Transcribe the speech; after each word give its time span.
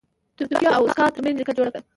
د 0.37 0.39
توکیو 0.49 0.75
او 0.77 0.81
اوساکا 0.85 1.05
ترمنځ 1.13 1.35
لیکه 1.37 1.53
جوړه 1.57 1.71
کړه. 1.73 1.81